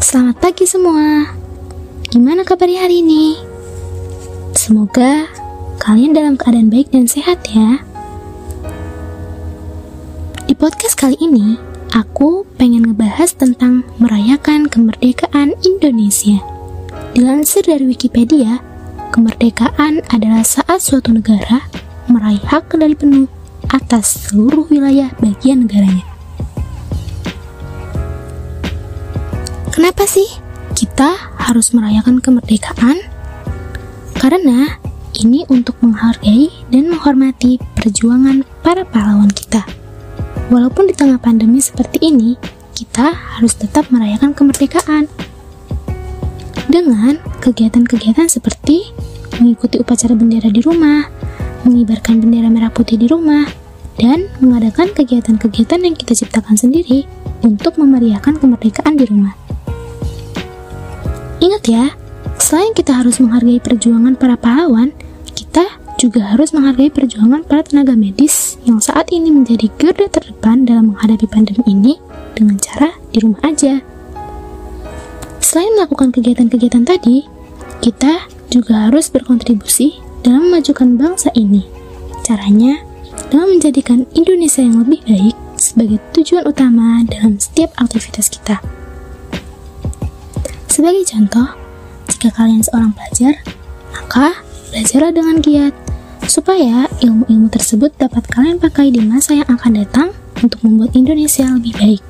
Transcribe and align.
Selamat 0.00 0.40
pagi 0.40 0.64
semua. 0.64 1.28
Gimana 2.08 2.40
kabarnya 2.40 2.88
hari 2.88 3.04
ini? 3.04 3.36
Semoga 4.56 5.28
kalian 5.76 6.16
dalam 6.16 6.40
keadaan 6.40 6.72
baik 6.72 6.88
dan 6.88 7.04
sehat 7.04 7.44
ya. 7.52 7.84
Di 10.48 10.56
podcast 10.56 10.96
kali 10.96 11.20
ini, 11.20 11.60
aku 11.92 12.48
pengen 12.56 12.88
ngebahas 12.88 13.36
tentang 13.36 13.84
merayakan 14.00 14.72
kemerdekaan 14.72 15.52
Indonesia. 15.68 16.40
Dilansir 17.12 17.68
dari 17.68 17.84
Wikipedia, 17.84 18.56
kemerdekaan 19.12 20.00
adalah 20.08 20.40
saat 20.48 20.80
suatu 20.80 21.12
negara 21.12 21.68
meraih 22.08 22.40
hak 22.48 22.72
kendali 22.72 22.96
penuh 22.96 23.28
atas 23.68 24.32
seluruh 24.32 24.64
wilayah 24.72 25.12
bagian 25.20 25.68
negaranya. 25.68 26.09
Kenapa 29.80 30.04
sih 30.04 30.28
kita 30.76 31.16
harus 31.40 31.72
merayakan 31.72 32.20
kemerdekaan? 32.20 33.00
Karena 34.12 34.76
ini 35.16 35.48
untuk 35.48 35.80
menghargai 35.80 36.52
dan 36.68 36.92
menghormati 36.92 37.56
perjuangan 37.80 38.44
para 38.60 38.84
pahlawan 38.84 39.32
kita. 39.32 39.64
Walaupun 40.52 40.84
di 40.84 40.92
tengah 40.92 41.16
pandemi 41.16 41.64
seperti 41.64 42.12
ini, 42.12 42.36
kita 42.76 43.08
harus 43.08 43.56
tetap 43.56 43.88
merayakan 43.88 44.36
kemerdekaan. 44.36 45.08
Dengan 46.68 47.16
kegiatan-kegiatan 47.40 48.28
seperti 48.28 48.84
mengikuti 49.40 49.80
upacara 49.80 50.12
bendera 50.12 50.52
di 50.52 50.60
rumah, 50.60 51.08
mengibarkan 51.64 52.20
bendera 52.20 52.52
merah 52.52 52.68
putih 52.68 53.00
di 53.00 53.08
rumah, 53.08 53.48
dan 53.96 54.28
mengadakan 54.44 54.92
kegiatan-kegiatan 54.92 55.80
yang 55.80 55.96
kita 55.96 56.12
ciptakan 56.12 56.60
sendiri 56.60 57.08
untuk 57.40 57.80
memeriahkan 57.80 58.36
kemerdekaan 58.36 59.00
di 59.00 59.08
rumah. 59.08 59.32
Ingat 61.40 61.62
ya, 61.66 61.84
selain 62.36 62.76
kita 62.76 63.00
harus 63.00 63.16
menghargai 63.16 63.64
perjuangan 63.64 64.12
para 64.12 64.36
pahlawan, 64.36 64.92
kita 65.32 65.64
juga 65.96 66.32
harus 66.32 66.52
menghargai 66.52 66.92
perjuangan 66.92 67.44
para 67.44 67.64
tenaga 67.64 67.96
medis 67.96 68.60
yang 68.64 68.80
saat 68.80 69.08
ini 69.12 69.32
menjadi 69.32 69.72
garda 69.76 70.08
terdepan 70.08 70.68
dalam 70.68 70.92
menghadapi 70.92 71.24
pandemi 71.28 71.64
ini 71.64 71.94
dengan 72.36 72.60
cara 72.60 72.92
di 73.12 73.24
rumah 73.24 73.40
aja. 73.44 73.80
Selain 75.40 75.72
melakukan 75.76 76.12
kegiatan-kegiatan 76.12 76.84
tadi, 76.84 77.24
kita 77.80 78.28
juga 78.52 78.88
harus 78.88 79.08
berkontribusi 79.08 79.96
dalam 80.20 80.52
memajukan 80.52 81.00
bangsa 81.00 81.32
ini. 81.32 81.64
Caranya 82.20 82.84
dengan 83.32 83.56
menjadikan 83.56 84.04
Indonesia 84.12 84.60
yang 84.60 84.84
lebih 84.84 85.00
baik 85.08 85.36
sebagai 85.56 86.00
tujuan 86.16 86.44
utama 86.44 87.04
dalam 87.08 87.36
setiap 87.36 87.72
aktivitas 87.80 88.28
kita. 88.28 88.79
Sebagai 90.80 91.12
contoh, 91.12 91.44
jika 92.08 92.32
kalian 92.40 92.64
seorang 92.64 92.96
pelajar, 92.96 93.36
maka 93.92 94.40
belajarlah 94.72 95.12
dengan 95.12 95.36
giat, 95.44 95.76
supaya 96.24 96.88
ilmu-ilmu 97.04 97.52
tersebut 97.52 97.92
dapat 98.00 98.24
kalian 98.32 98.56
pakai 98.56 98.88
di 98.88 99.04
masa 99.04 99.36
yang 99.36 99.48
akan 99.52 99.76
datang 99.76 100.08
untuk 100.40 100.64
membuat 100.64 100.96
Indonesia 100.96 101.44
lebih 101.52 101.76
baik. 101.76 102.00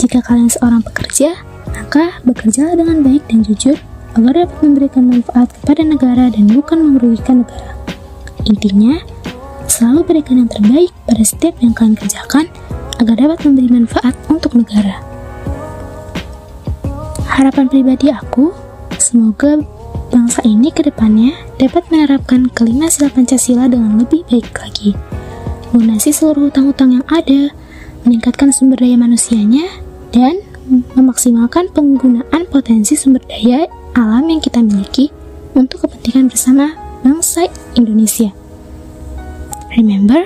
Jika 0.00 0.24
kalian 0.24 0.48
seorang 0.48 0.80
pekerja, 0.80 1.36
maka 1.68 2.16
bekerjalah 2.24 2.80
dengan 2.80 3.04
baik 3.04 3.20
dan 3.28 3.44
jujur 3.44 3.76
agar 4.16 4.48
dapat 4.48 4.58
memberikan 4.64 5.04
manfaat 5.12 5.52
kepada 5.52 5.84
negara 5.84 6.32
dan 6.32 6.48
bukan 6.48 6.96
merugikan 6.96 7.44
negara. 7.44 7.76
Intinya, 8.48 9.04
selalu 9.68 10.00
berikan 10.16 10.40
yang 10.40 10.48
terbaik 10.48 10.96
pada 11.04 11.20
setiap 11.28 11.60
yang 11.60 11.76
kalian 11.76 11.92
kerjakan 11.92 12.48
agar 12.96 13.20
dapat 13.20 13.44
memberi 13.44 13.68
manfaat 13.68 14.16
untuk 14.32 14.56
negara. 14.56 15.17
Harapan 17.28 17.68
pribadi 17.68 18.08
aku, 18.08 18.50
semoga 18.96 19.60
bangsa 20.08 20.40
ini 20.48 20.72
ke 20.72 20.82
depannya 20.84 21.36
dapat 21.60 21.84
menerapkan 21.92 22.48
kelima 22.50 22.88
sila 22.88 23.12
Pancasila 23.12 23.68
dengan 23.68 24.00
lebih 24.00 24.24
baik 24.26 24.50
lagi. 24.58 24.96
Lunasi 25.76 26.10
seluruh 26.10 26.48
hutang-hutang 26.48 26.98
yang 26.98 27.06
ada, 27.12 27.52
meningkatkan 28.08 28.50
sumber 28.50 28.80
daya 28.80 28.96
manusianya, 28.96 29.68
dan 30.10 30.40
memaksimalkan 30.96 31.68
penggunaan 31.72 32.48
potensi 32.48 32.96
sumber 32.96 33.24
daya 33.28 33.68
alam 33.96 34.24
yang 34.28 34.40
kita 34.40 34.60
miliki 34.64 35.12
untuk 35.52 35.84
kepentingan 35.84 36.32
bersama 36.32 36.76
bangsa 37.04 37.48
Indonesia. 37.76 38.32
Remember, 39.76 40.24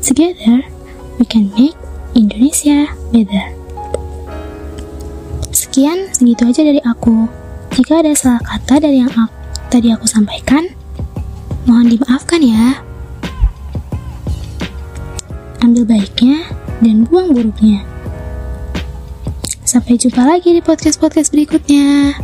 together 0.00 0.62
we 1.18 1.26
can 1.26 1.50
make 1.58 1.76
Indonesia 2.14 2.90
better. 3.10 3.61
Sekian, 5.72 6.04
segitu 6.12 6.44
aja 6.44 6.68
dari 6.68 6.84
aku. 6.84 7.24
Jika 7.72 8.04
ada 8.04 8.12
salah 8.12 8.44
kata 8.44 8.76
dari 8.76 9.00
yang 9.00 9.08
aku, 9.08 9.32
tadi 9.72 9.88
aku 9.88 10.04
sampaikan, 10.04 10.68
mohon 11.64 11.88
dimaafkan 11.88 12.44
ya. 12.44 12.84
Ambil 15.64 15.88
baiknya 15.88 16.44
dan 16.84 17.08
buang 17.08 17.32
buruknya. 17.32 17.80
Sampai 19.64 19.96
jumpa 19.96 20.20
lagi 20.28 20.52
di 20.52 20.60
podcast-podcast 20.60 21.32
berikutnya. 21.32 22.20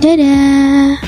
Dadah. 0.00 1.07